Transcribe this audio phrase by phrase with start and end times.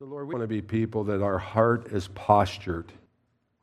[0.00, 2.90] So, Lord, we want to be people that our heart is postured.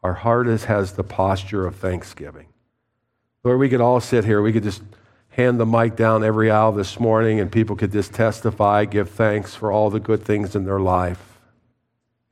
[0.03, 2.45] Our heart is, has the posture of thanksgiving.
[3.44, 4.39] Lord, we could all sit here.
[4.44, 4.84] We could just
[5.29, 9.55] hand the mic down every hour this morning and people could just testify, give thanks
[9.55, 11.39] for all the good things in their life.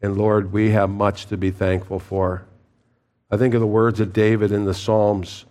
[0.03, 2.45] And Lord, we have much to be thankful for.
[3.31, 5.45] I think of the words of David in the Psalms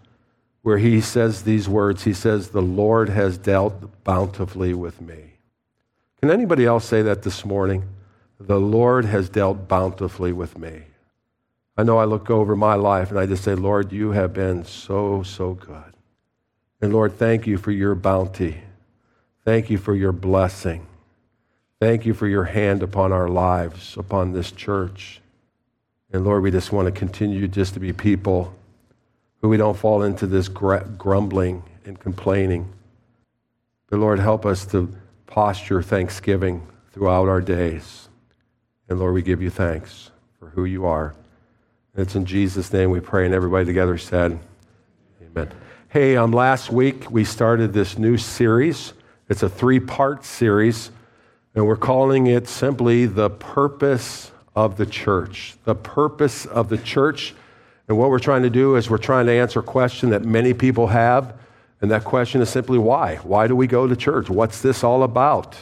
[0.63, 2.05] where he says these words.
[2.05, 5.39] He says, The Lord has dealt bountifully with me.
[6.21, 7.83] Can anybody else say that this morning?
[8.39, 10.83] The Lord has dealt bountifully with me.
[11.77, 14.65] I know I look over my life and I just say, Lord, you have been
[14.65, 15.95] so, so good.
[16.81, 18.63] And Lord, thank you for your bounty.
[19.45, 20.87] Thank you for your blessing.
[21.81, 25.21] Thank you for your hand upon our lives, upon this church.
[26.13, 28.55] And Lord, we just want to continue just to be people
[29.41, 32.73] who we don't fall into this grumbling and complaining.
[33.91, 34.95] But Lord, help us to
[35.27, 38.04] posture thanksgiving throughout our days.
[38.89, 41.15] And Lord, we give you thanks for who you are.
[41.95, 44.39] And it's in Jesus' name we pray, and everybody together said,
[45.23, 45.51] Amen.
[45.89, 48.93] Hey, um, last week we started this new series.
[49.29, 50.91] It's a three part series,
[51.55, 55.55] and we're calling it simply The Purpose of the Church.
[55.65, 57.35] The Purpose of the Church.
[57.89, 60.53] And what we're trying to do is we're trying to answer a question that many
[60.53, 61.35] people have,
[61.81, 63.17] and that question is simply why?
[63.17, 64.29] Why do we go to church?
[64.29, 65.57] What's this all about?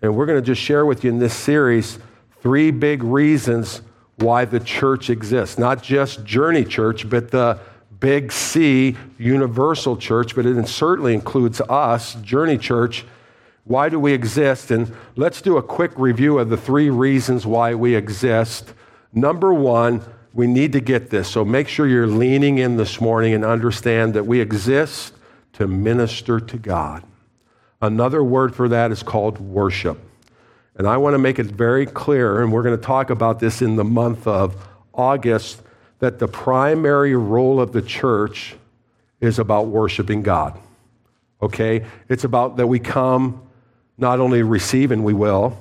[0.00, 1.98] And we're going to just share with you in this series
[2.42, 3.82] three big reasons
[4.16, 5.58] why the church exists.
[5.58, 7.58] Not just Journey Church, but the
[8.00, 13.04] big C, universal church, but it certainly includes us, Journey Church.
[13.64, 14.72] Why do we exist?
[14.72, 18.74] And let's do a quick review of the three reasons why we exist.
[19.12, 20.02] Number one,
[20.34, 21.28] we need to get this.
[21.28, 25.14] So make sure you're leaning in this morning and understand that we exist
[25.54, 27.04] to minister to God.
[27.80, 29.98] Another word for that is called worship.
[30.76, 33.60] And I want to make it very clear, and we're going to talk about this
[33.60, 34.56] in the month of
[34.94, 35.60] August,
[35.98, 38.56] that the primary role of the church
[39.20, 40.58] is about worshiping God.
[41.40, 41.84] Okay?
[42.08, 43.42] It's about that we come
[43.98, 45.58] not only receive, and we will,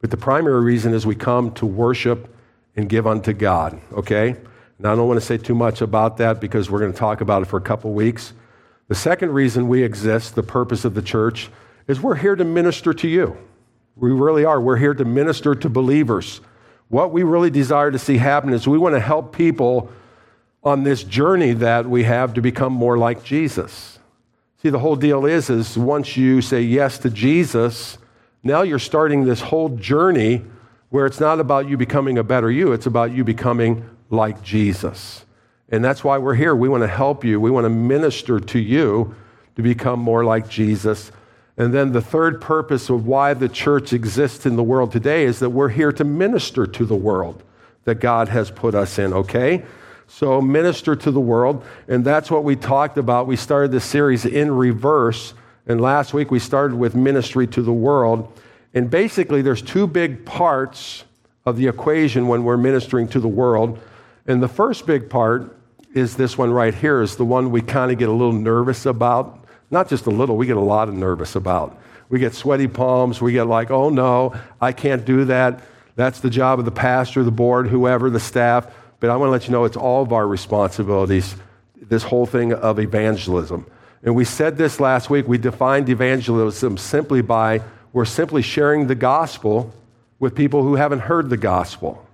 [0.00, 2.32] but the primary reason is we come to worship
[2.76, 3.80] and give unto God.
[3.92, 4.36] Okay?
[4.78, 7.22] And I don't want to say too much about that because we're going to talk
[7.22, 8.34] about it for a couple weeks.
[8.88, 11.50] The second reason we exist, the purpose of the church,
[11.88, 13.36] is we're here to minister to you.
[13.96, 14.60] We really are.
[14.60, 16.40] We're here to minister to believers.
[16.88, 19.90] What we really desire to see happen is we want to help people
[20.62, 23.98] on this journey that we have to become more like Jesus.
[24.62, 27.98] See, the whole deal is, is once you say yes to Jesus,
[28.42, 30.44] now you're starting this whole journey
[30.90, 35.24] where it's not about you becoming a better you, it's about you becoming like Jesus.
[35.68, 36.54] And that's why we're here.
[36.54, 37.40] We want to help you.
[37.40, 39.14] We want to minister to you
[39.56, 41.10] to become more like Jesus
[41.56, 45.38] and then the third purpose of why the church exists in the world today is
[45.38, 47.42] that we're here to minister to the world
[47.84, 49.64] that God has put us in, okay?
[50.08, 51.64] So, minister to the world.
[51.88, 53.26] And that's what we talked about.
[53.26, 55.34] We started this series in reverse.
[55.66, 58.32] And last week we started with ministry to the world.
[58.74, 61.04] And basically, there's two big parts
[61.46, 63.80] of the equation when we're ministering to the world.
[64.26, 65.56] And the first big part
[65.94, 68.84] is this one right here, is the one we kind of get a little nervous
[68.84, 71.78] about not just a little, we get a lot of nervous about.
[72.08, 73.20] We get sweaty palms.
[73.20, 75.62] We get like, oh no, I can't do that.
[75.96, 78.72] That's the job of the pastor, the board, whoever, the staff.
[79.00, 81.34] But I want to let you know it's all of our responsibilities,
[81.80, 83.66] this whole thing of evangelism.
[84.02, 85.26] And we said this last week.
[85.26, 87.62] We defined evangelism simply by
[87.92, 89.72] we're simply sharing the gospel
[90.18, 92.06] with people who haven't heard the gospel.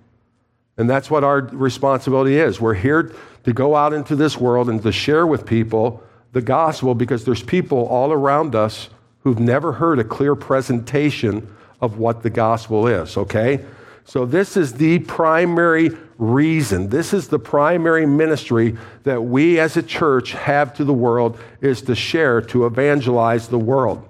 [0.77, 2.59] And that's what our responsibility is.
[2.59, 6.01] We're here to go out into this world and to share with people
[6.33, 8.89] the gospel because there's people all around us
[9.21, 11.47] who've never heard a clear presentation
[11.79, 13.63] of what the gospel is, okay?
[14.05, 16.89] So, this is the primary reason.
[16.89, 21.81] This is the primary ministry that we as a church have to the world is
[21.83, 24.05] to share, to evangelize the world.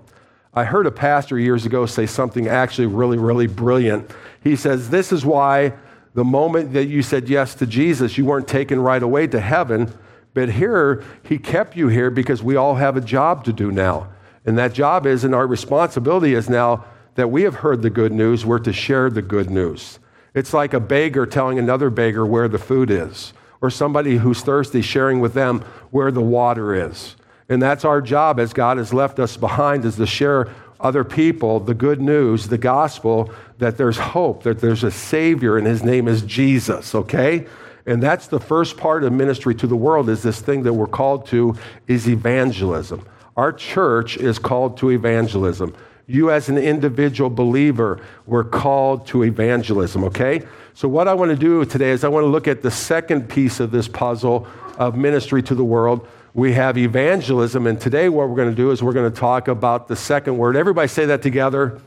[0.54, 4.10] I heard a pastor years ago say something actually really, really brilliant.
[4.44, 5.74] He says, This is why
[6.16, 9.94] the moment that you said yes to Jesus, you weren't taken right away to heaven
[10.34, 14.10] but here, he kept you here because we all have a job to do now.
[14.46, 16.86] And that job is, and our responsibility is now
[17.16, 20.00] that we have heard the good news, we're to share the good news.
[20.34, 24.82] It's like a beggar telling another beggar where the food is, or somebody who's thirsty
[24.82, 27.16] sharing with them where the water is.
[27.48, 30.50] And that's our job as God has left us behind is to share
[30.80, 35.68] other people the good news, the gospel, that there's hope, that there's a Savior, and
[35.68, 37.48] his name is Jesus, okay?
[37.86, 40.88] And that's the first part of ministry to the world is this thing that we're
[40.88, 41.56] called to
[41.88, 43.06] is evangelism.
[43.36, 45.76] Our church is called to evangelism.
[46.06, 50.44] You, as an individual believer, were called to evangelism, okay?
[50.74, 53.30] So, what I want to do today is I want to look at the second
[53.30, 54.48] piece of this puzzle
[54.78, 56.08] of ministry to the world.
[56.34, 59.48] We have evangelism, and today what we're going to do is we're going to talk
[59.48, 60.56] about the second word.
[60.56, 61.80] Everybody say that together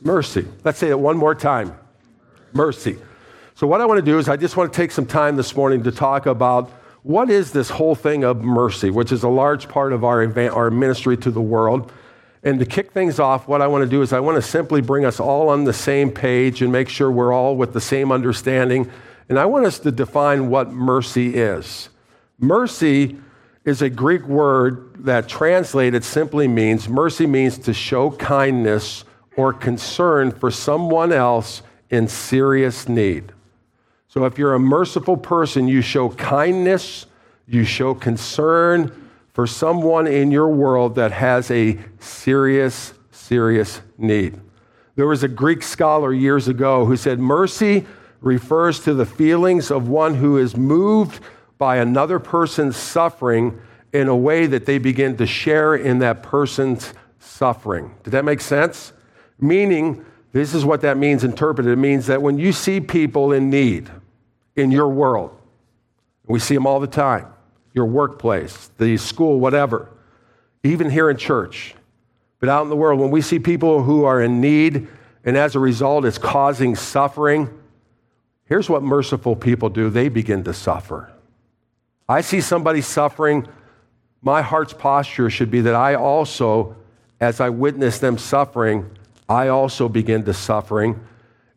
[0.00, 0.46] mercy.
[0.64, 1.76] Let's say it one more time
[2.52, 2.98] mercy.
[3.58, 5.56] So, what I want to do is I just want to take some time this
[5.56, 6.70] morning to talk about
[7.02, 10.54] what is this whole thing of mercy, which is a large part of our, event,
[10.54, 11.90] our ministry to the world.
[12.44, 14.80] And to kick things off, what I want to do is I want to simply
[14.80, 18.12] bring us all on the same page and make sure we're all with the same
[18.12, 18.88] understanding.
[19.28, 21.88] And I want us to define what mercy is.
[22.38, 23.18] Mercy
[23.64, 29.04] is a Greek word that translated simply means mercy means to show kindness
[29.36, 33.32] or concern for someone else in serious need.
[34.08, 37.06] So if you're a merciful person, you show kindness,
[37.46, 44.40] you show concern for someone in your world that has a serious, serious need.
[44.96, 47.86] There was a Greek scholar years ago who said mercy
[48.20, 51.22] refers to the feelings of one who is moved
[51.58, 53.60] by another person's suffering
[53.92, 57.94] in a way that they begin to share in that person's suffering.
[58.04, 58.92] Did that make sense?
[59.38, 61.72] Meaning, this is what that means interpreted.
[61.72, 63.90] It means that when you see people in need
[64.58, 65.30] in your world,
[66.26, 67.26] we see them all the time,
[67.72, 69.88] your workplace, the school, whatever,
[70.62, 71.74] even here in church,
[72.40, 74.88] but out in the world, when we see people who are in need
[75.24, 77.48] and as a result it's causing suffering,
[78.44, 79.90] here's what merciful people do.
[79.90, 81.12] They begin to suffer.
[82.08, 83.46] I see somebody suffering,
[84.22, 86.76] my heart's posture should be that I also,
[87.20, 88.90] as I witness them suffering,
[89.28, 91.00] I also begin to suffering.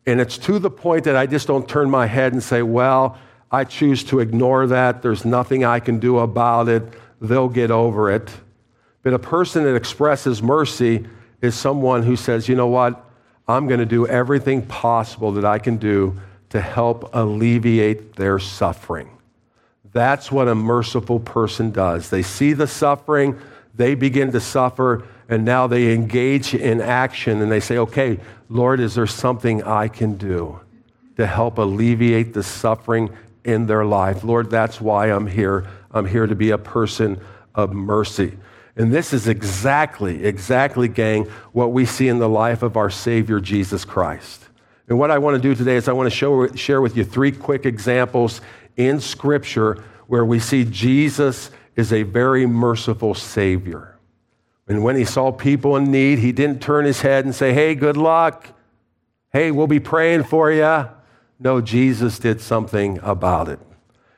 [0.06, 3.18] And it's to the point that I just don't turn my head and say, well,
[3.50, 5.02] I choose to ignore that.
[5.02, 6.82] There's nothing I can do about it.
[7.20, 8.30] They'll get over it.
[9.02, 11.06] But a person that expresses mercy
[11.40, 13.04] is someone who says, you know what?
[13.46, 16.18] I'm going to do everything possible that I can do
[16.50, 19.10] to help alleviate their suffering.
[19.92, 22.10] That's what a merciful person does.
[22.10, 23.38] They see the suffering,
[23.74, 28.20] they begin to suffer, and now they engage in action and they say, okay,
[28.50, 30.60] Lord, is there something I can do
[31.16, 33.08] to help alleviate the suffering
[33.42, 34.24] in their life?
[34.24, 35.66] Lord, that's why I'm here.
[35.90, 37.18] I'm here to be a person
[37.54, 38.36] of mercy.
[38.76, 43.40] And this is exactly, exactly, gang, what we see in the life of our Savior,
[43.40, 44.44] Jesus Christ.
[44.86, 47.04] And what I want to do today is I want to show, share with you
[47.04, 48.42] three quick examples
[48.76, 53.92] in Scripture where we see Jesus is a very merciful Savior.
[54.72, 57.74] And when he saw people in need, he didn't turn his head and say, Hey,
[57.74, 58.48] good luck.
[59.30, 60.88] Hey, we'll be praying for you.
[61.38, 63.60] No, Jesus did something about it.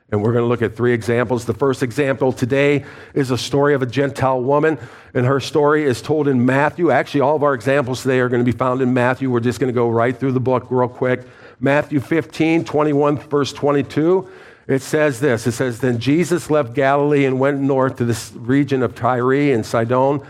[0.09, 1.43] And we're going to look at three examples.
[1.43, 4.79] The first example today is a story of a Gentile woman,
[5.13, 6.89] and her story is told in Matthew.
[6.89, 9.29] Actually, all of our examples today are going to be found in Matthew.
[9.29, 11.27] We're just going to go right through the book real quick.
[11.59, 14.29] Matthew 15, 21, verse 22.
[14.67, 18.83] It says this It says, Then Jesus left Galilee and went north to this region
[18.83, 20.25] of Tyre and Sidon.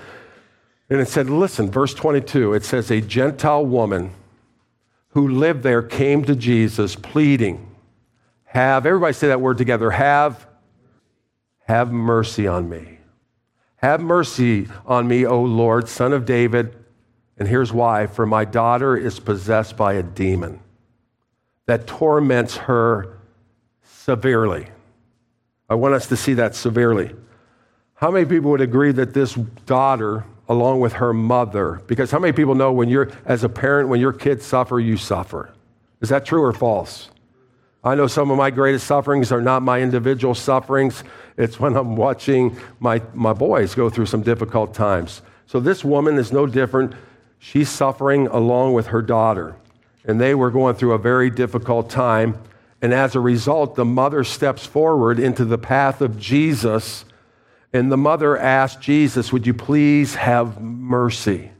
[0.90, 4.12] And it said, Listen, verse 22, it says, A Gentile woman
[5.10, 7.76] who lived there came to Jesus pleading,
[8.46, 10.46] Have, everybody say that word together, have,
[11.68, 13.00] have mercy on me.
[13.78, 16.76] Have mercy on me, O Lord, son of David.
[17.38, 20.60] And here's why for my daughter is possessed by a demon
[21.66, 23.18] that torments her
[23.84, 24.68] severely.
[25.70, 27.12] I want us to see that severely.
[27.96, 29.34] How many people would agree that this
[29.65, 33.90] daughter, along with her mother, because how many people know when you're, as a parent,
[33.90, 35.52] when your kids suffer, you suffer?
[36.02, 37.10] Is that true or false?
[37.84, 41.04] I know some of my greatest sufferings are not my individual sufferings.
[41.38, 45.22] It's when I'm watching my, my boys go through some difficult times.
[45.46, 46.94] So this woman is no different.
[47.38, 49.56] She's suffering along with her daughter.
[50.04, 52.40] And they were going through a very difficult time.
[52.82, 57.06] And as a result, the mother steps forward into the path of Jesus.
[57.75, 61.51] And the mother asked Jesus, Would you please have mercy?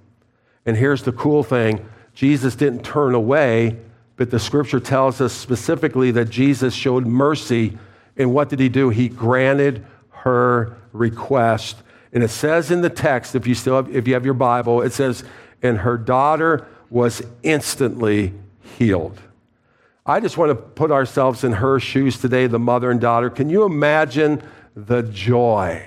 [0.66, 3.76] And here's the cool thing Jesus didn't turn away,
[4.16, 7.78] but the scripture tells us specifically that Jesus showed mercy.
[8.16, 8.92] And what did he do?
[8.92, 11.84] He granted her request.
[12.14, 14.84] And it says in the text, if you still have, if you have your Bible,
[14.84, 15.26] it says,
[15.62, 18.32] and her daughter was instantly
[18.78, 19.20] healed.
[20.06, 23.30] I just want to put ourselves in her shoes today, the mother and daughter.
[23.30, 24.42] Can you imagine
[24.78, 25.86] the joy,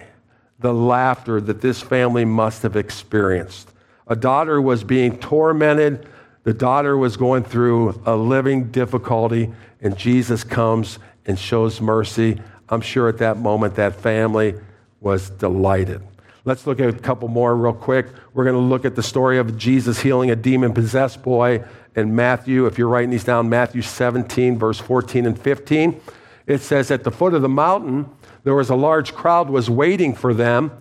[0.58, 3.70] the laughter that this family must have experienced?
[4.06, 6.06] A daughter was being tormented,
[6.44, 12.40] the daughter was going through a living difficulty, and Jesus comes and shows mercy.
[12.68, 14.54] I'm sure at that moment that family
[15.00, 16.02] was delighted.
[16.44, 18.06] Let's look at a couple more real quick.
[18.32, 21.62] We're going to look at the story of Jesus healing a demon possessed boy
[21.94, 22.64] in Matthew.
[22.64, 26.00] If you're writing these down, Matthew 17, verse 14 and 15.
[26.46, 28.08] It says, At the foot of the mountain,
[28.48, 30.72] there was a large crowd was waiting for them,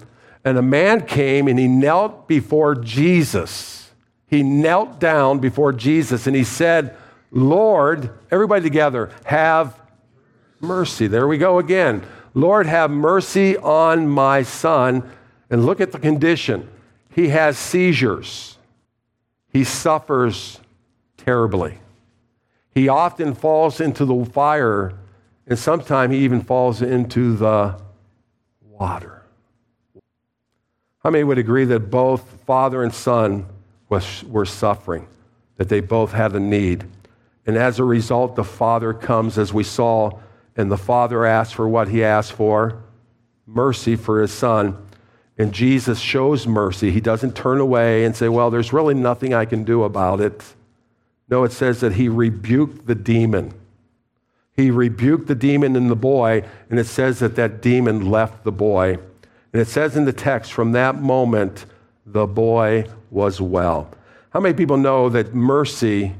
[0.45, 3.91] and a man came and he knelt before Jesus.
[4.25, 6.95] He knelt down before Jesus and he said,
[7.29, 9.81] Lord, everybody together, have
[10.61, 11.07] mercy.
[11.07, 12.05] There we go again.
[12.33, 15.03] Lord, have mercy on my son.
[15.49, 16.69] And look at the condition.
[17.13, 18.57] He has seizures.
[19.51, 20.61] He suffers
[21.17, 21.79] terribly.
[22.73, 24.93] He often falls into the fire,
[25.47, 27.79] and sometimes he even falls into the
[28.61, 29.23] water.
[31.03, 33.45] How many would agree that both father and son
[33.89, 35.07] was, were suffering,
[35.55, 36.83] that they both had a need?
[37.45, 40.19] And as a result, the father comes, as we saw,
[40.55, 42.83] and the father asks for what he asked for
[43.47, 44.77] mercy for his son.
[45.37, 46.91] And Jesus shows mercy.
[46.91, 50.43] He doesn't turn away and say, Well, there's really nothing I can do about it.
[51.29, 53.53] No, it says that he rebuked the demon.
[54.57, 58.51] He rebuked the demon in the boy, and it says that that demon left the
[58.51, 58.97] boy.
[59.53, 61.65] And it says in the text, from that moment,
[62.07, 63.89] the boy was well.
[64.31, 66.13] How many people know that mercy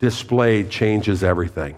[0.00, 1.76] displayed changes everything?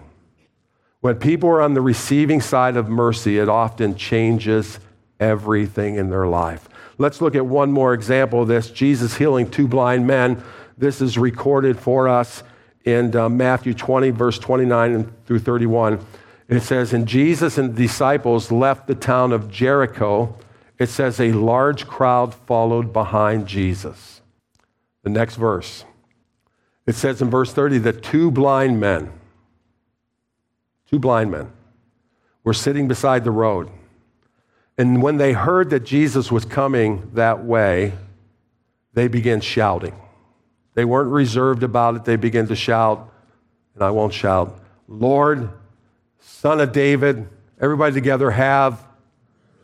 [1.01, 4.79] When people are on the receiving side of mercy, it often changes
[5.19, 6.67] everything in their life.
[6.97, 10.43] Let's look at one more example of this Jesus healing two blind men.
[10.77, 12.41] This is recorded for us
[12.83, 16.05] in uh, Matthew 20, verse 29 through 31.
[16.49, 20.35] It says, And Jesus and the disciples left the town of Jericho.
[20.77, 24.21] It says, A large crowd followed behind Jesus.
[25.03, 25.85] The next verse.
[26.85, 29.11] It says in verse 30 that two blind men,
[30.89, 31.51] two blind men,
[32.43, 33.69] were sitting beside the road.
[34.77, 37.93] And when they heard that Jesus was coming that way,
[38.93, 39.95] they began shouting.
[40.75, 42.05] They weren't reserved about it.
[42.05, 43.11] They began to shout,
[43.75, 45.49] and I won't shout, Lord,
[46.19, 47.27] Son of David,
[47.59, 48.83] everybody together, have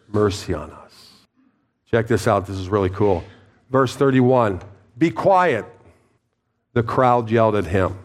[0.07, 1.11] mercy on us.
[1.89, 2.45] Check this out.
[2.45, 3.23] This is really cool.
[3.69, 4.61] Verse 31
[4.97, 5.65] Be quiet.
[6.73, 7.97] The crowd yelled at him.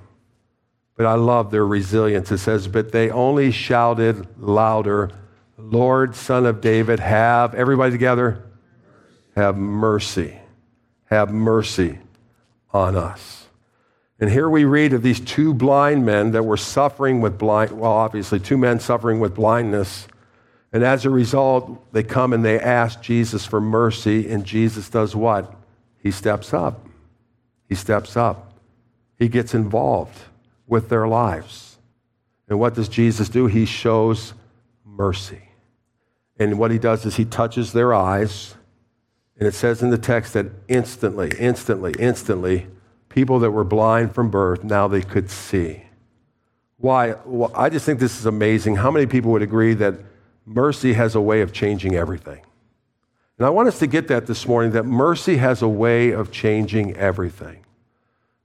[0.96, 2.30] But I love their resilience.
[2.32, 5.10] It says, But they only shouted louder,
[5.58, 8.42] Lord, Son of David, have, everybody together,
[9.36, 10.38] have mercy.
[11.10, 11.98] Have mercy
[12.74, 13.46] on us.
[14.20, 17.92] And here we read of these two blind men that were suffering with blind, well,
[17.92, 20.08] obviously, two men suffering with blindness.
[20.72, 25.14] And as a result, they come and they ask Jesus for mercy, and Jesus does
[25.14, 25.54] what?
[26.02, 26.86] He steps up.
[27.68, 28.52] He steps up.
[29.18, 30.18] He gets involved
[30.66, 31.78] with their lives.
[32.48, 33.46] And what does Jesus do?
[33.46, 34.34] He shows
[34.84, 35.42] mercy.
[36.38, 38.54] And what he does is he touches their eyes
[39.38, 42.68] and it says in the text that instantly, instantly, instantly,
[43.08, 45.84] people that were blind from birth, now they could see.
[46.78, 47.14] Why?
[47.24, 48.76] Well, I just think this is amazing.
[48.76, 49.94] How many people would agree that
[50.46, 52.42] mercy has a way of changing everything?
[53.38, 56.30] And I want us to get that this morning that mercy has a way of
[56.30, 57.64] changing everything.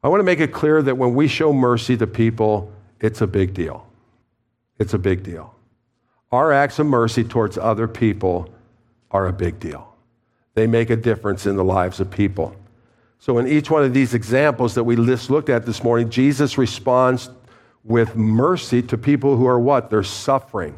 [0.03, 3.27] I want to make it clear that when we show mercy to people, it's a
[3.27, 3.86] big deal.
[4.79, 5.53] It's a big deal.
[6.31, 8.50] Our acts of mercy towards other people
[9.12, 9.88] are a big deal.
[10.59, 12.53] They make a difference in the lives of people.
[13.17, 16.57] So, in each one of these examples that we just looked at this morning, Jesus
[16.57, 17.29] responds
[17.85, 19.89] with mercy to people who are what?
[19.89, 20.77] They're suffering.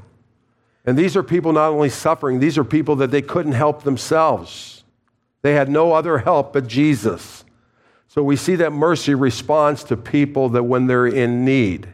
[0.85, 4.83] And these are people not only suffering, these are people that they couldn't help themselves.
[5.41, 7.43] They had no other help but Jesus.
[8.07, 11.87] So we see that mercy responds to people that when they're in need.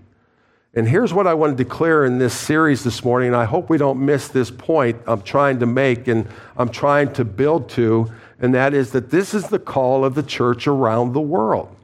[0.77, 3.79] And here's what I want to declare in this series this morning, I hope we
[3.79, 8.53] don't miss this point I'm trying to make and I'm trying to build to, and
[8.53, 11.75] that is that this is the call of the church around the world.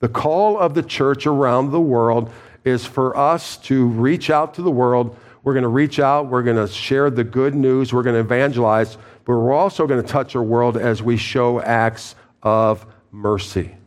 [0.00, 2.30] The call of the church around the world
[2.66, 5.16] is for us to reach out to the world.
[5.42, 8.20] We're going to reach out, we're going to share the good news, we're going to
[8.20, 13.77] evangelize, but we're also going to touch our world as we show acts of mercy.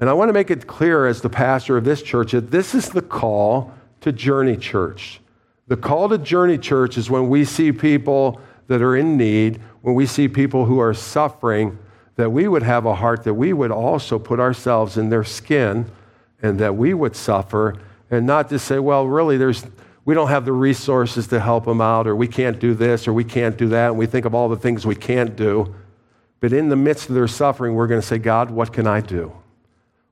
[0.00, 2.74] And I want to make it clear as the pastor of this church that this
[2.74, 5.20] is the call to Journey Church.
[5.66, 9.94] The call to Journey Church is when we see people that are in need, when
[9.94, 11.78] we see people who are suffering,
[12.16, 15.90] that we would have a heart that we would also put ourselves in their skin
[16.42, 19.64] and that we would suffer and not just say, well, really, there's,
[20.04, 23.12] we don't have the resources to help them out, or we can't do this, or
[23.12, 25.74] we can't do that, and we think of all the things we can't do.
[26.40, 29.00] But in the midst of their suffering, we're going to say, God, what can I
[29.00, 29.32] do?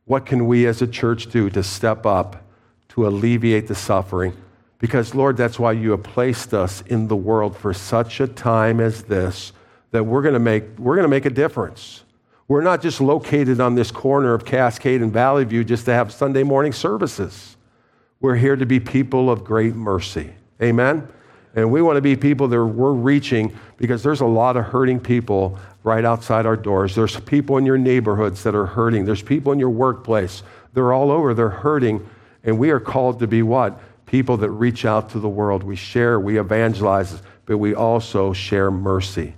[0.06, 2.42] What can we as a church do to step up
[2.90, 4.34] to alleviate the suffering?
[4.78, 8.80] Because, Lord, that's why you have placed us in the world for such a time
[8.80, 9.52] as this,
[9.90, 12.04] that we're going to make, we're going to make a difference.
[12.46, 16.12] We're not just located on this corner of Cascade and Valley View just to have
[16.12, 17.56] Sunday morning services.
[18.20, 20.34] We're here to be people of great mercy.
[20.62, 21.08] Amen?
[21.56, 25.00] And we want to be people that we're reaching because there's a lot of hurting
[25.00, 26.94] people right outside our doors.
[26.94, 29.06] There's people in your neighborhoods that are hurting.
[29.06, 30.42] There's people in your workplace.
[30.74, 31.32] They're all over.
[31.32, 32.06] They're hurting.
[32.44, 33.80] And we are called to be what?
[34.04, 35.62] People that reach out to the world.
[35.62, 39.34] We share, we evangelize, but we also share mercy.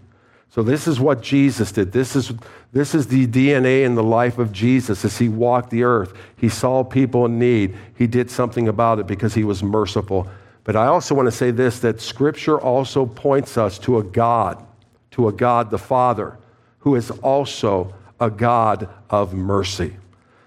[0.50, 1.92] So this is what Jesus did.
[1.92, 2.32] This is,
[2.72, 6.14] this is the DNA in the life of Jesus as he walked the earth.
[6.36, 7.76] He saw people in need.
[7.96, 10.26] He did something about it because he was merciful.
[10.68, 14.62] But I also want to say this that scripture also points us to a God,
[15.12, 16.36] to a God the Father,
[16.80, 19.96] who is also a God of mercy.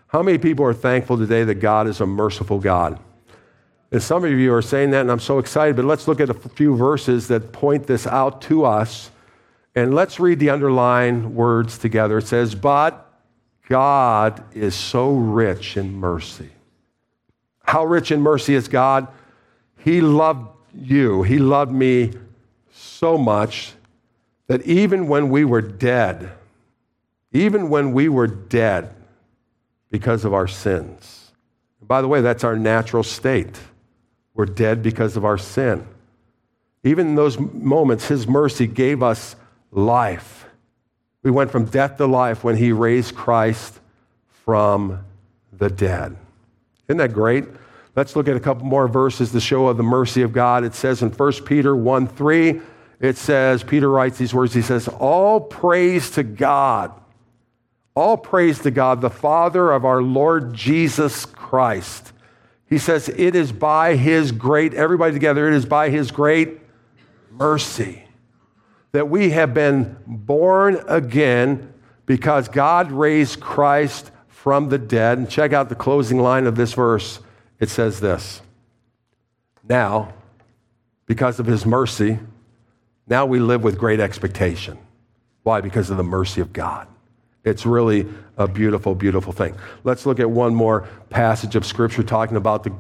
[0.10, 3.00] How many people are thankful today that God is a merciful God?
[3.92, 6.30] And some of you are saying that, and I'm so excited, but let's look at
[6.30, 9.10] a few verses that point this out to us
[9.74, 12.20] and let's read the underlined words together.
[12.20, 13.12] It says, But
[13.68, 16.52] God is so rich in mercy.
[17.64, 19.08] How rich in mercy is God?
[19.84, 22.14] He loved you, He loved me
[22.72, 23.74] so much
[24.48, 26.32] that even when we were dead,
[27.32, 28.94] even when we were dead
[29.90, 31.32] because of our sins,
[31.82, 33.60] by the way, that's our natural state.
[34.34, 35.86] We're dead because of our sin.
[36.84, 39.36] Even in those moments, His mercy gave us
[39.72, 40.46] life.
[41.24, 43.80] We went from death to life when he raised Christ
[44.46, 45.04] from
[45.54, 46.16] the dead.
[46.88, 47.46] Isn't that great?
[47.96, 50.64] Let's look at a couple more verses to show of the mercy of God.
[50.64, 52.62] It says in 1 Peter 1 3,
[53.00, 54.54] it says, Peter writes these words.
[54.54, 56.94] He says, All praise to God.
[57.96, 62.14] All praise to God, the Father of our Lord Jesus Christ.
[62.68, 66.60] He says, It is by his great, everybody together, it is by his great
[67.32, 68.06] mercy
[68.92, 71.74] that we have been born again
[72.06, 75.18] because God raised Christ from the dead.
[75.18, 77.20] And check out the closing line of this verse.
[77.62, 78.42] It says this
[79.70, 80.14] Now,
[81.06, 82.20] because of his mercy,
[83.08, 84.78] now we live with great expectation.
[85.44, 85.62] Why?
[85.62, 86.88] Because of the mercy of God.
[87.44, 89.56] It's really a beautiful, beautiful thing.
[89.84, 92.74] Let's look at one more passage of scripture talking about the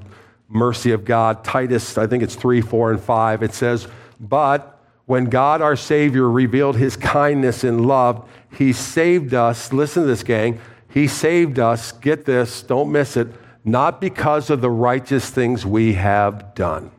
[0.47, 1.43] mercy of God.
[1.43, 3.41] Titus, I think it's 3, 4, and 5.
[3.41, 3.87] It says,
[4.19, 9.73] But when God our Savior revealed his kindness and love, he saved us.
[9.73, 10.59] Listen to this, gang.
[10.89, 13.27] He saved us, get this, don't miss it,
[13.63, 16.91] not because of the righteous things we have done.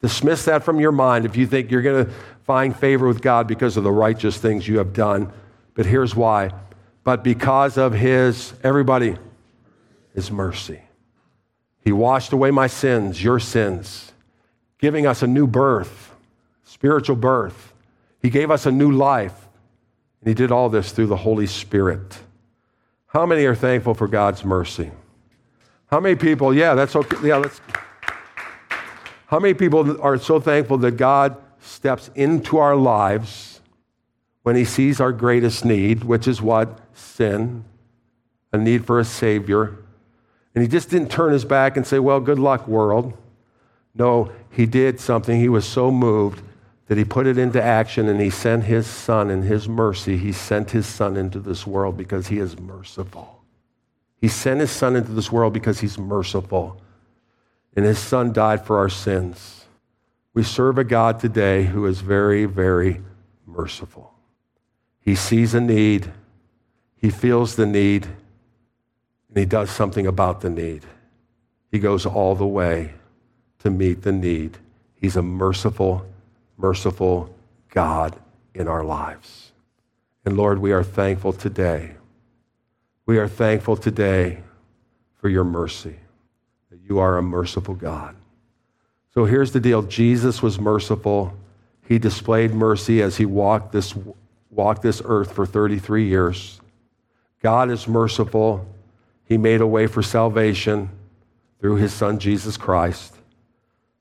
[0.00, 2.12] Dismiss that from your mind if you think you're going to
[2.44, 5.32] find favor with God because of the righteous things you have done.
[5.74, 6.50] But here's why.
[7.04, 9.16] But because of his, everybody,
[10.14, 10.80] his mercy.
[11.82, 14.12] He washed away my sins, your sins,
[14.78, 16.10] giving us a new birth
[16.70, 17.74] spiritual birth.
[18.22, 19.48] He gave us a new life.
[20.20, 22.18] And He did all this through the Holy Spirit.
[23.08, 24.90] How many are thankful for God's mercy?
[25.90, 27.16] How many people, yeah, that's okay.
[27.28, 27.60] Yeah, let's.
[29.26, 33.60] How many people are so thankful that God steps into our lives
[34.42, 36.78] when He sees our greatest need, which is what?
[36.94, 37.64] Sin,
[38.52, 39.76] a need for a Savior.
[40.54, 43.16] And He just didn't turn His back and say, well, good luck, world.
[43.94, 45.40] No, He did something.
[45.40, 46.42] He was so moved
[46.90, 50.16] that he put it into action and he sent his son in his mercy.
[50.16, 53.39] He sent his son into this world because he is merciful.
[54.20, 56.80] He sent his son into this world because he's merciful.
[57.74, 59.64] And his son died for our sins.
[60.34, 63.00] We serve a God today who is very, very
[63.46, 64.12] merciful.
[65.00, 66.12] He sees a need,
[66.96, 70.84] he feels the need, and he does something about the need.
[71.70, 72.92] He goes all the way
[73.60, 74.58] to meet the need.
[74.94, 76.04] He's a merciful
[76.60, 77.34] merciful
[77.70, 78.16] God
[78.54, 79.52] in our lives.
[80.24, 81.92] And Lord, we are thankful today.
[83.10, 84.38] We are thankful today
[85.16, 85.96] for your mercy,
[86.70, 88.14] that you are a merciful God.
[89.12, 91.34] So here's the deal Jesus was merciful.
[91.88, 93.96] He displayed mercy as he walked this,
[94.48, 96.60] walked this earth for 33 years.
[97.42, 98.64] God is merciful.
[99.24, 100.88] He made a way for salvation
[101.58, 103.16] through his son, Jesus Christ.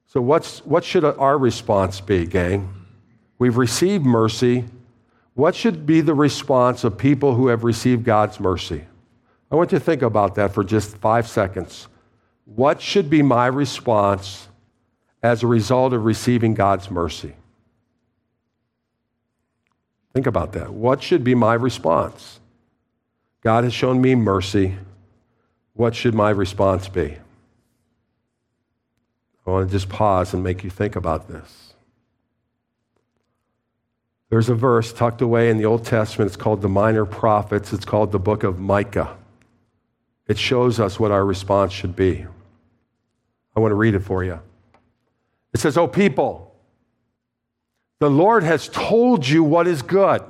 [0.05, 2.71] So, what's, what should our response be, gang?
[3.39, 4.65] We've received mercy.
[5.33, 8.85] What should be the response of people who have received God's mercy?
[9.51, 11.87] I want you to think about that for just five seconds.
[12.45, 14.47] What should be my response
[15.23, 17.33] as a result of receiving God's mercy?
[20.13, 20.73] Think about that.
[20.73, 22.39] What should be my response?
[23.41, 24.75] God has shown me mercy.
[25.73, 27.17] What should my response be?
[29.45, 31.73] I want to just pause and make you think about this.
[34.29, 36.27] There's a verse tucked away in the Old Testament.
[36.27, 37.73] It's called the Minor Prophets.
[37.73, 39.17] It's called the book of Micah.
[40.29, 42.25] It shows us what our response should be.
[43.55, 44.39] I want to read it for you.
[45.53, 46.55] It says, Oh, people,
[47.97, 50.21] the Lord has told you what is good.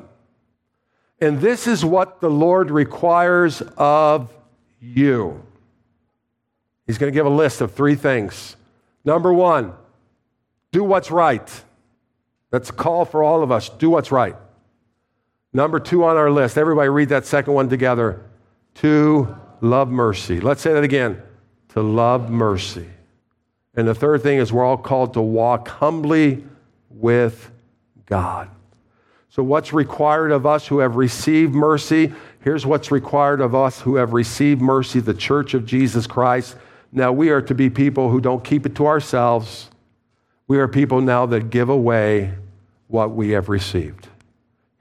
[1.20, 4.34] And this is what the Lord requires of
[4.80, 5.44] you.
[6.88, 8.56] He's going to give a list of three things.
[9.04, 9.74] Number one,
[10.72, 11.64] do what's right.
[12.52, 13.68] That's a call for all of us.
[13.68, 14.38] Do what's right.
[15.52, 18.24] Number two on our list, everybody read that second one together.
[18.76, 20.39] To love mercy.
[20.39, 21.22] Let's say that again.
[21.69, 22.88] To love mercy.
[23.76, 26.43] And the third thing is we're all called to walk humbly
[26.89, 27.52] with
[28.06, 28.50] God.
[29.30, 32.12] So, what's required of us who have received mercy?
[32.41, 36.56] Here's what's required of us who have received mercy, the church of Jesus Christ.
[36.91, 39.69] Now, we are to be people who don't keep it to ourselves.
[40.48, 42.34] We are people now that give away
[42.88, 44.08] what we have received.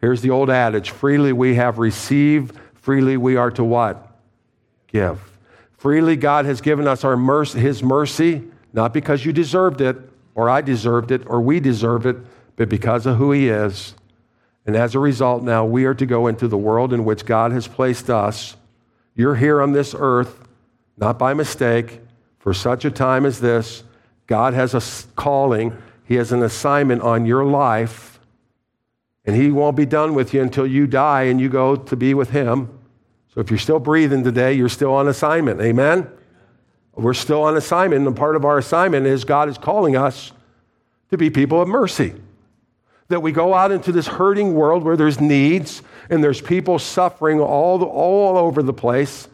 [0.00, 4.07] Here's the old adage freely we have received, freely we are to what?
[4.88, 5.20] Give.
[5.76, 9.96] Freely God has given us our mercy, his mercy, not because you deserved it,
[10.34, 12.16] or I deserved it, or we deserve it,
[12.56, 13.94] but because of who he is
[14.68, 17.52] and as a result, now we are to go into the world in which God
[17.52, 18.54] has placed us.
[19.14, 20.46] You're here on this earth,
[20.98, 22.02] not by mistake,
[22.38, 23.82] for such a time as this.
[24.26, 24.82] God has a
[25.16, 25.74] calling,
[26.04, 28.20] He has an assignment on your life,
[29.24, 32.12] and He won't be done with you until you die and you go to be
[32.12, 32.77] with Him.
[33.34, 35.60] So if you're still breathing today, you're still on assignment.
[35.60, 36.10] Amen?
[36.94, 40.32] We're still on assignment, and part of our assignment is God is calling us
[41.10, 42.14] to be people of mercy
[43.08, 47.40] that we go out into this hurting world where there's needs and there's people suffering
[47.40, 49.28] all, all over the place.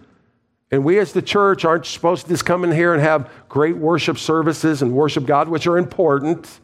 [0.70, 3.76] And we as the church aren't supposed to just come in here and have great
[3.76, 6.60] worship services and worship God, which are important,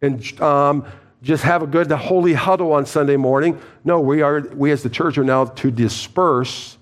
[0.00, 0.84] and um,
[1.22, 3.60] just have a good holy huddle on Sunday morning.
[3.84, 6.78] No, we, are, we as the church are now to disperse,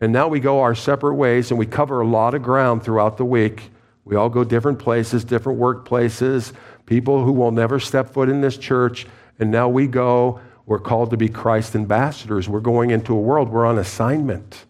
[0.00, 3.16] and now we go our separate ways, and we cover a lot of ground throughout
[3.16, 3.70] the week.
[4.04, 6.52] We all go different places, different workplaces,
[6.86, 9.06] people who will never step foot in this church,
[9.38, 12.48] and now we go, we're called to be Christ ambassadors.
[12.48, 14.66] We're going into a world, we're on assignment.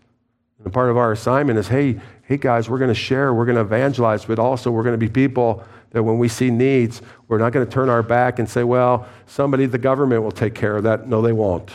[0.64, 3.56] And part of our assignment is hey, hey guys, we're going to share, we're going
[3.56, 5.62] to evangelize, but also we're going to be people
[5.94, 9.06] that when we see needs, we're not going to turn our back and say, well,
[9.26, 11.06] somebody, the government will take care of that.
[11.06, 11.70] No, they won't.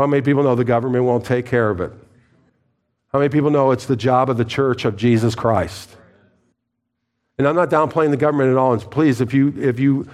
[0.00, 1.92] How many people know the government won't take care of it?
[3.12, 5.96] How many people know it's the job of the church of Jesus Christ?
[7.38, 8.72] And I'm not downplaying the government at all.
[8.72, 10.08] And please, if you, if you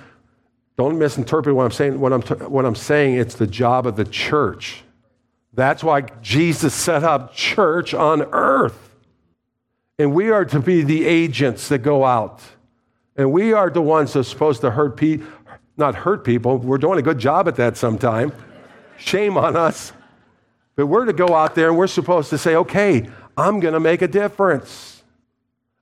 [0.77, 2.21] don't misinterpret what I'm saying, what I'm,
[2.51, 4.83] what I'm saying, it's the job of the church.
[5.55, 8.95] That's why Jesus set up church on earth.
[9.99, 12.43] And we are to be the agents that go out.
[13.17, 15.27] And we are the ones that are supposed to hurt people,
[15.77, 16.59] not hurt people.
[16.59, 18.33] We're doing a good job at that sometime.
[18.97, 19.93] Shame on us.
[20.77, 23.81] But we're to go out there and we're supposed to say, okay, I'm going to
[23.81, 25.03] make a difference.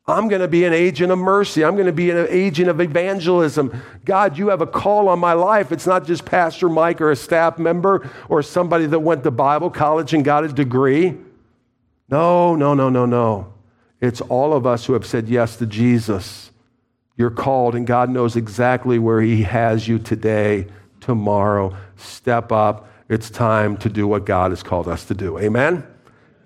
[0.07, 1.65] I'm going to be an agent of mercy.
[1.65, 3.81] I'm going to be an agent of evangelism.
[4.05, 5.71] God, you have a call on my life.
[5.71, 9.71] It's not just Pastor Mike or a staff member or somebody that went to Bible
[9.71, 11.17] college and got a degree.
[12.09, 13.55] No, no, no, no, no.
[14.01, 16.52] It's all of us who have said yes to Jesus.
[17.17, 20.67] You're called, and God knows exactly where He has you today,
[21.01, 21.77] tomorrow.
[21.97, 22.89] Step up.
[23.09, 25.39] It's time to do what God has called us to do.
[25.39, 25.87] Amen?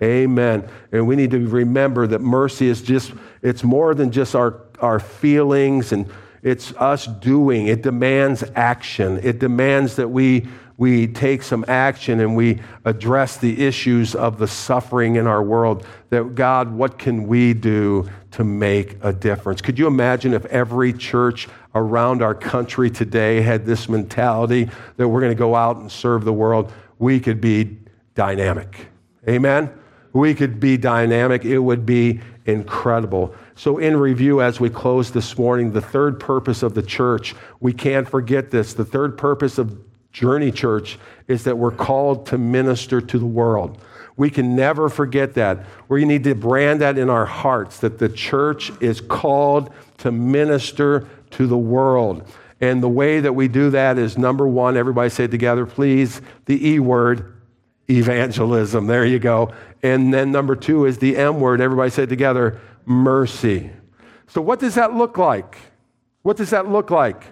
[0.01, 0.69] Amen.
[0.91, 4.99] And we need to remember that mercy is just, it's more than just our, our
[4.99, 6.11] feelings and
[6.43, 7.67] it's us doing.
[7.67, 9.19] It demands action.
[9.23, 14.47] It demands that we, we take some action and we address the issues of the
[14.47, 15.85] suffering in our world.
[16.09, 19.61] That God, what can we do to make a difference?
[19.61, 25.21] Could you imagine if every church around our country today had this mentality that we're
[25.21, 26.71] going to go out and serve the world?
[26.99, 27.77] We could be
[28.13, 28.87] dynamic.
[29.27, 29.71] Amen?
[30.17, 33.33] we could be dynamic, it would be incredible.
[33.55, 37.73] So, in review, as we close this morning, the third purpose of the church, we
[37.73, 38.73] can't forget this.
[38.73, 39.77] The third purpose of
[40.17, 43.79] Journey Church is that we're called to minister to the world.
[44.15, 45.63] We can never forget that.
[45.89, 51.07] We need to brand that in our hearts that the church is called to minister
[51.29, 52.27] to the world.
[52.59, 56.67] And the way that we do that is number one, everybody say together, please, the
[56.67, 57.35] E word,
[57.87, 58.87] evangelism.
[58.87, 59.53] There you go.
[59.83, 61.61] And then number two is the M word.
[61.61, 63.69] Everybody say it together mercy.
[64.25, 65.59] So, what does that look like?
[66.23, 67.23] What does that look like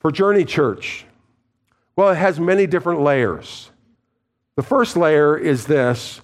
[0.00, 1.05] for Journey Church?
[1.96, 3.70] Well, it has many different layers.
[4.56, 6.20] The first layer is this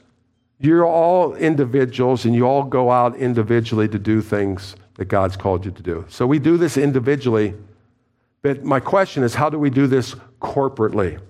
[0.61, 5.65] you're all individuals and you all go out individually to do things that God's called
[5.65, 6.05] you to do.
[6.09, 7.55] So, we do this individually
[8.43, 11.21] But my question is how do we do this corporately?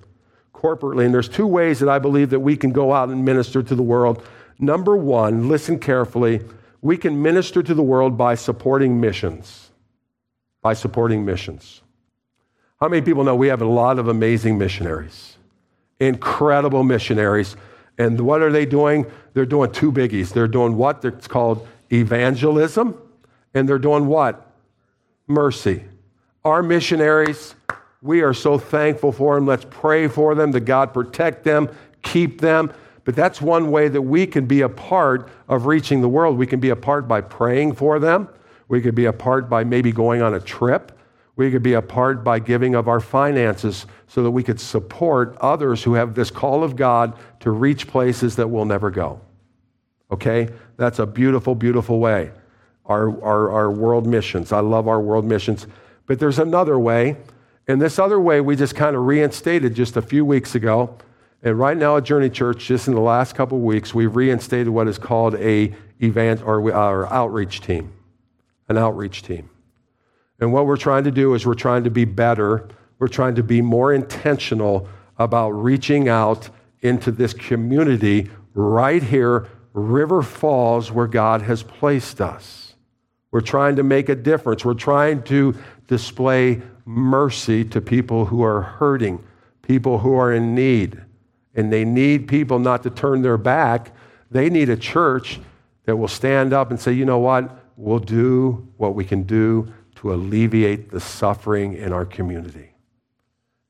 [0.54, 1.04] Corporately.
[1.04, 3.74] And there's two ways that I believe that we can go out and minister to
[3.74, 4.26] the world.
[4.58, 6.42] Number one, listen carefully,
[6.80, 9.70] we can minister to the world by supporting missions.
[10.62, 11.81] By supporting missions.
[12.82, 15.36] How many people know we have a lot of amazing missionaries?
[16.00, 17.54] Incredible missionaries.
[17.96, 19.06] And what are they doing?
[19.34, 20.32] They're doing two biggies.
[20.32, 21.04] They're doing what?
[21.04, 22.98] It's called evangelism,
[23.54, 24.50] and they're doing what?
[25.28, 25.84] Mercy.
[26.44, 27.54] Our missionaries,
[28.02, 29.46] we are so thankful for them.
[29.46, 31.70] Let's pray for them, that God protect them,
[32.02, 32.72] keep them.
[33.04, 36.36] But that's one way that we can be a part of reaching the world.
[36.36, 38.28] We can be a part by praying for them.
[38.66, 40.98] We could be a part by maybe going on a trip.
[41.36, 45.36] We could be a part by giving of our finances so that we could support
[45.40, 49.20] others who have this call of God to reach places that we'll never go.
[50.10, 50.50] Okay?
[50.76, 52.30] That's a beautiful, beautiful way.
[52.84, 54.52] Our, our, our world missions.
[54.52, 55.66] I love our world missions.
[56.06, 57.16] But there's another way.
[57.66, 60.98] And this other way we just kind of reinstated just a few weeks ago.
[61.42, 64.68] And right now at Journey Church, just in the last couple of weeks, we've reinstated
[64.68, 67.92] what is called a event or our outreach team,
[68.68, 69.48] an outreach team.
[70.42, 72.68] And what we're trying to do is we're trying to be better.
[72.98, 76.50] We're trying to be more intentional about reaching out
[76.80, 82.74] into this community right here, River Falls, where God has placed us.
[83.30, 84.64] We're trying to make a difference.
[84.64, 85.54] We're trying to
[85.86, 89.24] display mercy to people who are hurting,
[89.62, 91.00] people who are in need.
[91.54, 93.92] And they need people not to turn their back.
[94.32, 95.38] They need a church
[95.84, 97.60] that will stand up and say, you know what?
[97.76, 102.72] We'll do what we can do to alleviate the suffering in our community.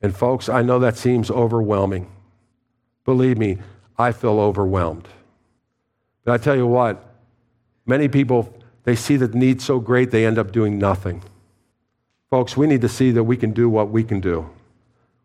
[0.00, 2.10] And folks, I know that seems overwhelming.
[3.04, 3.58] Believe me,
[3.98, 5.06] I feel overwhelmed.
[6.24, 7.04] But I tell you what,
[7.84, 8.52] many people,
[8.84, 11.22] they see the need so great, they end up doing nothing.
[12.30, 14.48] Folks, we need to see that we can do what we can do.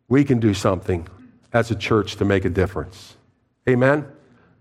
[0.09, 1.07] We can do something
[1.53, 3.15] as a church to make a difference.
[3.69, 4.05] Amen?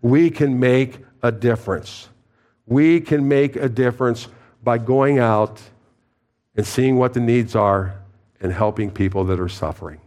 [0.01, 2.09] We can make a difference.
[2.67, 4.29] We can make a difference
[4.63, 5.61] by going out
[6.57, 7.95] and seeing what the needs are
[8.41, 10.01] and helping people that are suffering.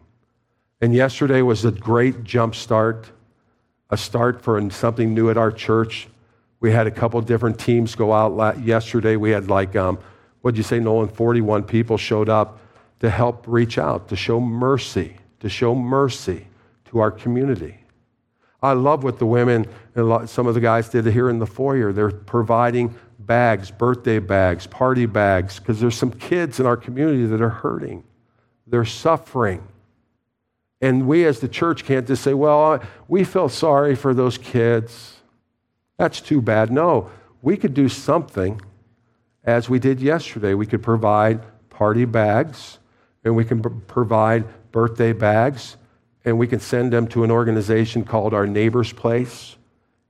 [0.82, 3.12] And yesterday was a great jump start,
[3.90, 6.08] a start for something new at our church.
[6.60, 9.16] We had a couple different teams go out yesterday.
[9.16, 10.00] We had like, um,
[10.42, 11.10] what'd you say, Nolan?
[11.10, 12.60] 41 people showed up
[13.00, 16.48] to help reach out, to show mercy, to show mercy
[16.86, 17.78] to our community.
[18.62, 21.94] I love what the women and some of the guys did here in the foyer.
[21.94, 27.42] They're providing bags, birthday bags, party bags, because there's some kids in our community that
[27.42, 28.04] are hurting.
[28.66, 29.68] They're suffering.
[30.82, 35.18] And we as the church can't just say, well, we feel sorry for those kids.
[35.98, 36.72] That's too bad.
[36.72, 38.62] No, we could do something
[39.44, 40.54] as we did yesterday.
[40.54, 42.80] We could provide party bags
[43.24, 45.76] and we can provide birthday bags
[46.24, 49.58] and we can send them to an organization called Our Neighbor's Place.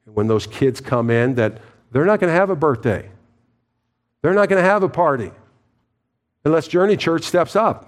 [0.05, 1.59] When those kids come in, that
[1.91, 3.09] they're not going to have a birthday,
[4.21, 5.31] they're not going to have a party
[6.45, 7.85] unless Journey Church steps up.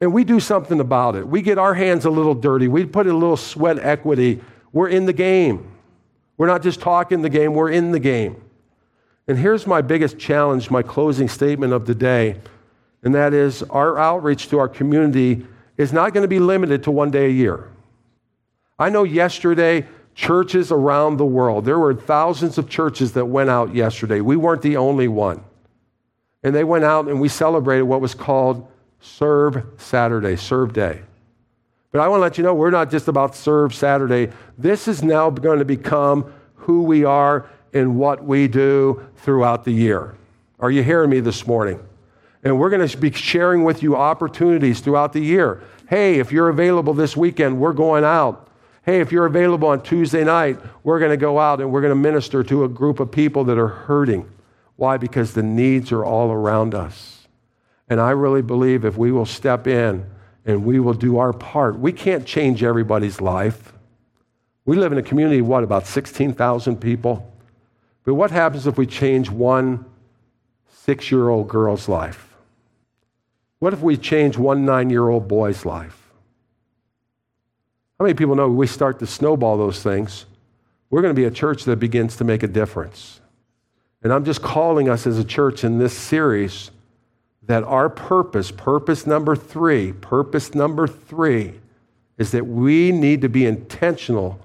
[0.00, 1.26] And we do something about it.
[1.26, 2.66] We get our hands a little dirty.
[2.66, 4.42] We put a little sweat equity.
[4.72, 5.72] We're in the game.
[6.36, 8.42] We're not just talking the game, we're in the game.
[9.28, 12.40] And here's my biggest challenge, my closing statement of the day,
[13.04, 16.90] and that is our outreach to our community is not going to be limited to
[16.90, 17.68] one day a year.
[18.78, 23.74] I know yesterday, churches around the world, there were thousands of churches that went out
[23.74, 24.20] yesterday.
[24.20, 25.42] We weren't the only one.
[26.42, 28.66] And they went out and we celebrated what was called
[29.00, 31.02] Serve Saturday, Serve Day.
[31.92, 34.32] But I want to let you know we're not just about Serve Saturday.
[34.56, 39.72] This is now going to become who we are and what we do throughout the
[39.72, 40.14] year.
[40.58, 41.80] Are you hearing me this morning?
[42.44, 45.62] And we're going to be sharing with you opportunities throughout the year.
[45.88, 48.48] Hey, if you're available this weekend, we're going out.
[48.84, 51.92] Hey, if you're available on Tuesday night, we're going to go out and we're going
[51.92, 54.28] to minister to a group of people that are hurting.
[54.74, 54.96] Why?
[54.96, 57.28] Because the needs are all around us.
[57.88, 60.04] And I really believe if we will step in
[60.44, 63.72] and we will do our part, we can't change everybody's life.
[64.64, 67.32] We live in a community, of, what, about 16,000 people?
[68.04, 69.84] But what happens if we change one
[70.84, 72.34] six year old girl's life?
[73.60, 76.01] What if we change one nine year old boy's life?
[77.98, 80.26] How many people know we start to snowball those things?
[80.90, 83.20] We're going to be a church that begins to make a difference.
[84.02, 86.70] And I'm just calling us as a church in this series
[87.44, 91.60] that our purpose, purpose number three, purpose number three,
[92.18, 94.38] is that we need to be intentional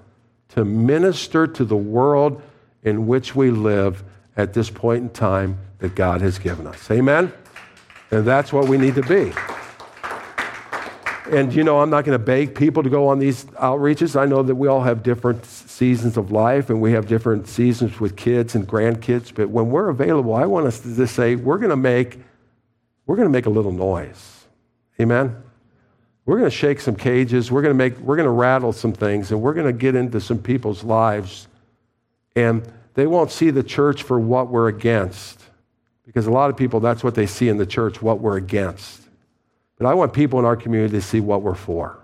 [0.50, 2.40] to minister to the world
[2.82, 4.02] in which we live
[4.36, 6.90] at this point in time that God has given us.
[6.90, 7.32] Amen?
[8.10, 9.32] And that's what we need to be.
[11.30, 14.18] And you know, I'm not going to beg people to go on these outreaches.
[14.18, 18.00] I know that we all have different seasons of life and we have different seasons
[18.00, 19.34] with kids and grandkids.
[19.34, 22.18] But when we're available, I want us to just say, we're going to make,
[23.06, 24.46] we're going to make a little noise.
[25.00, 25.42] Amen?
[26.24, 27.50] We're going to shake some cages.
[27.50, 29.94] We're going to make, we're going to rattle some things and we're going to get
[29.94, 31.48] into some people's lives.
[32.36, 35.42] And they won't see the church for what we're against.
[36.06, 39.07] Because a lot of people, that's what they see in the church, what we're against.
[39.78, 41.98] But I want people in our community to see what we're for.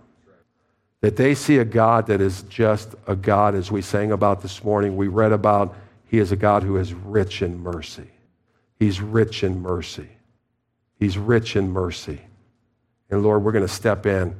[1.00, 4.64] That they see a God that is just a God, as we sang about this
[4.64, 4.96] morning.
[4.96, 8.08] We read about He is a God who is rich in mercy.
[8.78, 10.08] He's rich in mercy.
[10.98, 12.20] He's rich in mercy.
[13.10, 14.34] And Lord, we're going to step in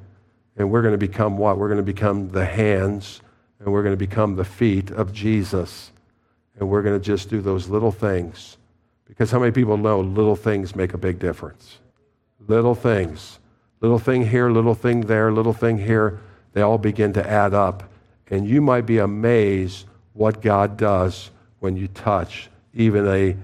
[0.56, 1.58] and we're going to become what?
[1.58, 3.20] We're going to become the hands
[3.58, 5.90] and we're going to become the feet of Jesus.
[6.58, 8.56] And we're going to just do those little things.
[9.06, 11.78] Because how many people know little things make a big difference?
[12.46, 13.38] Little things.
[13.80, 16.20] Little thing here, little thing there, little thing here.
[16.52, 17.84] They all begin to add up.
[18.28, 21.30] And you might be amazed what God does
[21.60, 23.36] when you touch even a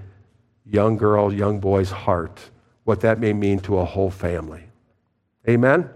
[0.65, 2.39] young girl, young boy's heart,
[2.83, 4.63] what that may mean to a whole family.
[5.47, 5.89] Amen?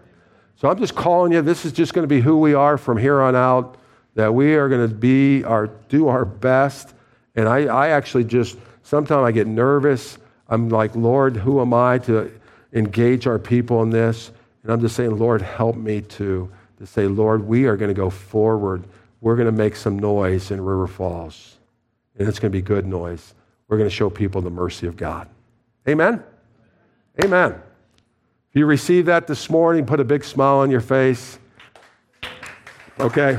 [0.55, 1.41] So I'm just calling you.
[1.41, 3.77] This is just going to be who we are from here on out,
[4.15, 6.93] that we are going to be our, do our best.
[7.35, 10.17] And I, I actually just, sometimes I get nervous.
[10.47, 12.31] I'm like, Lord, who am I to
[12.75, 14.31] engage our people in this.
[14.61, 17.95] And I'm just saying, Lord, help me to, to say, Lord, we are going to
[17.95, 18.83] go forward.
[19.21, 21.57] We're going to make some noise in River Falls.
[22.19, 23.33] And it's going to be good noise.
[23.67, 25.27] We're going to show people the mercy of God.
[25.87, 26.21] Amen?
[27.23, 27.51] Amen.
[27.51, 31.39] If you received that this morning, put a big smile on your face.
[32.99, 33.37] Okay?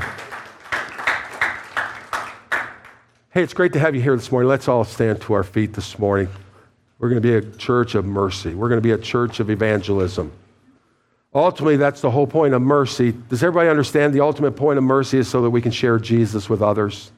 [3.29, 4.49] Hey, it's great to have you here this morning.
[4.49, 6.27] Let's all stand to our feet this morning.
[6.99, 8.55] We're going to be a church of mercy.
[8.55, 10.31] We're going to be a church of evangelism.
[11.33, 13.11] Ultimately, that's the whole point of mercy.
[13.11, 16.49] Does everybody understand the ultimate point of mercy is so that we can share Jesus
[16.49, 17.11] with others?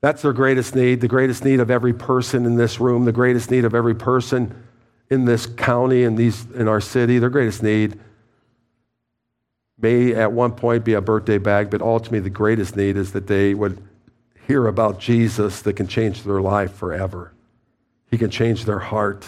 [0.00, 3.50] That's their greatest need, the greatest need of every person in this room, the greatest
[3.50, 4.64] need of every person
[5.10, 7.98] in this county, in, these, in our city, their greatest need
[9.80, 13.26] may at one point be a birthday bag, but ultimately the greatest need is that
[13.26, 13.82] they would
[14.46, 17.32] hear about Jesus that can change their life forever.
[18.10, 19.26] He can change their heart.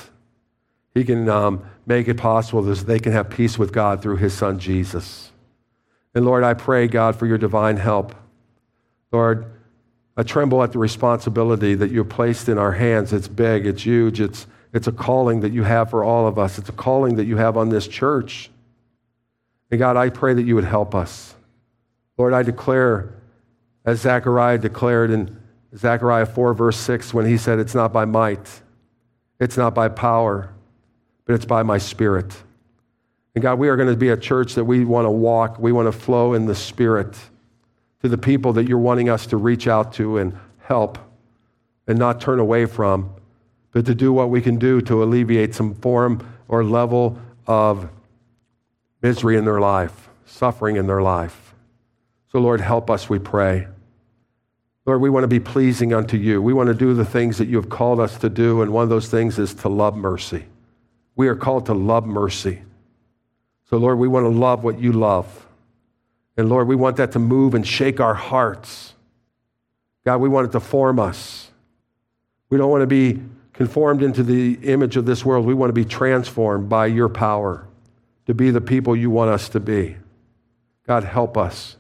[0.95, 4.35] He can um, make it possible that they can have peace with God through his
[4.35, 5.31] son Jesus.
[6.15, 8.15] And Lord, I pray, God, for your divine help.
[9.13, 9.47] Lord,
[10.17, 13.13] I tremble at the responsibility that you have placed in our hands.
[13.13, 16.59] It's big, it's huge, it's, it's a calling that you have for all of us,
[16.59, 18.51] it's a calling that you have on this church.
[19.71, 21.35] And God, I pray that you would help us.
[22.19, 23.15] Lord, I declare,
[23.87, 25.41] as Zechariah declared in
[25.75, 28.61] Zechariah 4, verse 6, when he said, It's not by might,
[29.43, 30.53] it's not by power,
[31.25, 32.35] but it's by my spirit.
[33.35, 35.73] And God, we are going to be a church that we want to walk, we
[35.73, 37.19] want to flow in the spirit
[38.03, 40.99] to the people that you're wanting us to reach out to and help
[41.87, 43.15] and not turn away from,
[43.73, 47.89] but to do what we can do to alleviate some form or level of
[49.03, 51.55] misery in their life, suffering in their life.
[52.31, 53.67] So, Lord, help us, we pray.
[54.85, 56.43] Lord, we want to be pleasing unto you.
[56.43, 58.83] We want to do the things that you have called us to do, and one
[58.83, 60.45] of those things is to love mercy.
[61.15, 62.63] We are called to love mercy.
[63.71, 65.47] So, Lord, we want to love what you love.
[66.37, 68.95] And Lord, we want that to move and shake our hearts.
[70.05, 71.51] God, we want it to form us.
[72.51, 73.21] We don't want to be
[73.53, 75.47] conformed into the image of this world.
[75.47, 77.67] We want to be transformed by your power
[78.27, 79.97] to be the people you want us to be.
[80.87, 81.77] God, help us.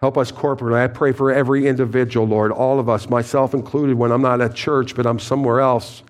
[0.00, 0.76] Help us corporately.
[0.76, 4.54] I pray for every individual, Lord, all of us, myself included, when I'm not at
[4.54, 6.02] church, but I'm somewhere else.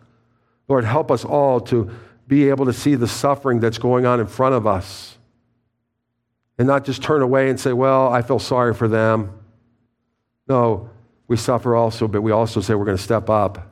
[0.68, 1.90] Lord, help us all to
[2.26, 5.16] be able to see the suffering that's going on in front of us
[6.58, 9.32] and not just turn away and say, Well, I feel sorry for them.
[10.46, 10.90] No,
[11.26, 13.70] we suffer also, but we also say we're going to step up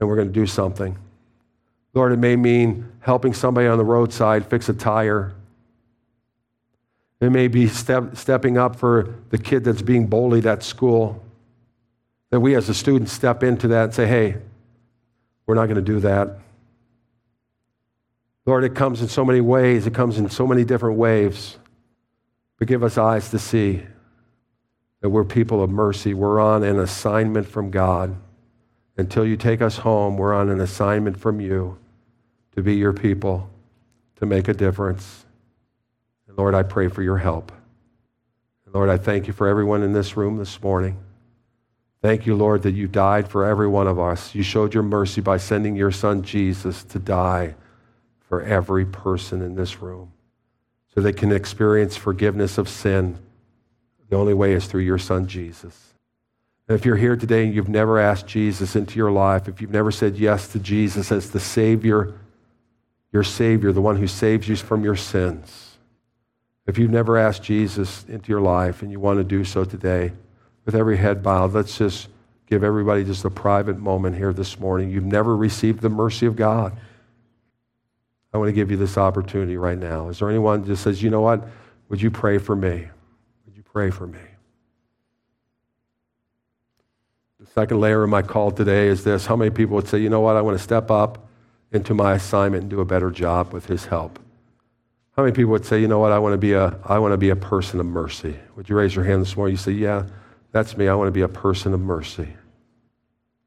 [0.00, 0.96] and we're going to do something.
[1.94, 5.34] Lord, it may mean helping somebody on the roadside fix a tire
[7.20, 11.22] it may be step, stepping up for the kid that's being bullied at school.
[12.30, 14.36] That we as a student step into that and say, hey,
[15.46, 16.38] we're not going to do that.
[18.44, 21.58] Lord, it comes in so many ways, it comes in so many different waves.
[22.58, 23.82] But give us eyes to see
[25.00, 26.14] that we're people of mercy.
[26.14, 28.16] We're on an assignment from God.
[28.96, 31.78] Until you take us home, we're on an assignment from you
[32.54, 33.50] to be your people,
[34.16, 35.25] to make a difference.
[36.36, 37.52] Lord, I pray for your help.
[38.72, 40.98] Lord, I thank you for everyone in this room this morning.
[42.02, 44.34] Thank you, Lord, that you died for every one of us.
[44.34, 47.54] You showed your mercy by sending your son Jesus to die
[48.28, 50.12] for every person in this room.
[50.94, 53.18] so they can experience forgiveness of sin.
[54.08, 55.92] The only way is through your son, Jesus.
[56.68, 59.70] And if you're here today and you've never asked Jesus into your life, if you've
[59.70, 62.18] never said yes to Jesus as the Savior,
[63.12, 65.65] your Savior, the one who saves you from your sins,
[66.66, 70.12] if you've never asked Jesus into your life and you want to do so today,
[70.64, 72.08] with every head bowed, let's just
[72.46, 74.90] give everybody just a private moment here this morning.
[74.90, 76.76] You've never received the mercy of God.
[78.34, 80.08] I want to give you this opportunity right now.
[80.08, 81.46] Is there anyone that just says, you know what?
[81.88, 82.88] Would you pray for me?
[83.46, 84.18] Would you pray for me?
[87.38, 90.10] The second layer of my call today is this how many people would say, you
[90.10, 90.36] know what?
[90.36, 91.28] I want to step up
[91.70, 94.18] into my assignment and do a better job with his help?
[95.16, 96.12] How many people would say, you know what?
[96.12, 98.36] I want to be a, I want to be a person of mercy?
[98.54, 99.54] Would you raise your hand this morning?
[99.54, 100.04] You say, yeah,
[100.52, 100.88] that's me.
[100.88, 102.28] I want to be a person of mercy.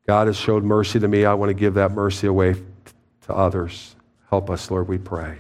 [0.08, 1.26] God has showed mercy to me.
[1.26, 2.56] I want to give that mercy away
[3.28, 3.96] to others.
[4.30, 5.38] Help us, Lord, we pray.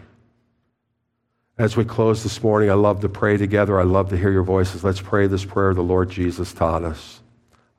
[1.58, 3.80] As we close this morning, I love to pray together.
[3.80, 4.84] I love to hear your voices.
[4.84, 7.22] Let's pray this prayer the Lord Jesus taught us.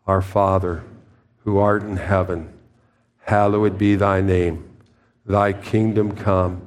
[0.09, 0.83] Our Father,
[1.45, 2.53] who art in heaven,
[3.21, 4.69] hallowed be thy name.
[5.25, 6.67] Thy kingdom come,